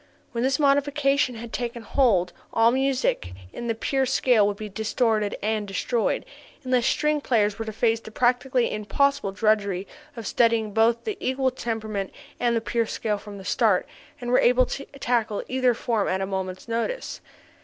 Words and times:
When 0.31 0.43
this 0.43 0.57
modification 0.57 1.35
had 1.35 1.53
taken 1.53 1.83
hold 1.83 2.33
all 2.51 2.71
music 2.71 3.33
in 3.53 3.67
the 3.67 3.75
pure 3.75 4.07
scale 4.07 4.47
would 4.47 4.57
be 4.57 4.67
distorted 4.67 5.37
and 5.43 5.67
destroyed, 5.67 6.25
unless 6.63 6.87
string 6.87 7.21
players 7.21 7.59
were 7.59 7.65
to 7.65 7.71
face 7.71 7.99
the 7.99 8.09
practically 8.09 8.71
impossible 8.73 9.31
drudgery 9.31 9.85
of 10.17 10.25
studying 10.25 10.73
both 10.73 11.03
the 11.03 11.17
equal 11.19 11.51
temperament 11.51 12.11
and 12.39 12.55
the 12.55 12.61
pure 12.61 12.87
scale 12.87 13.19
from 13.19 13.37
the 13.37 13.45
start, 13.45 13.87
and 14.19 14.31
were 14.31 14.39
able 14.39 14.65
to 14.65 14.85
tackle 14.99 15.43
either 15.47 15.75
form 15.75 16.07
at 16.07 16.19
a 16.19 16.25
moment's 16.25 16.67
notice. 16.67 17.21